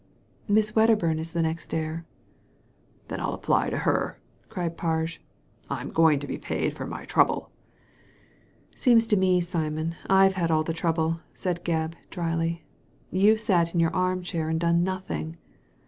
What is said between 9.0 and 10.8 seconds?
to me, Simon, IVe had all the